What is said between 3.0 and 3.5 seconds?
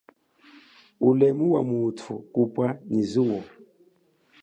zuwo.